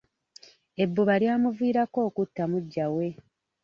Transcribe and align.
Ebbuba 0.83 1.13
lyamuviirako 1.21 1.99
kutta 2.15 2.43
muggya 2.51 2.85
we. 2.95 3.07